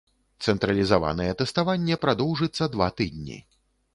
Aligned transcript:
Цэнтралізаванае 0.45 1.27
тэставанне 1.41 1.99
прадоўжыцца 2.05 2.69
два 2.77 2.87
тыдні. 3.03 3.37